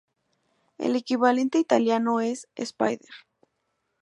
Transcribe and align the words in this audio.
El 0.79 0.95
equivalente 0.95 1.59
italiano 1.59 2.21
es 2.21 2.47
"spider". 2.55 3.07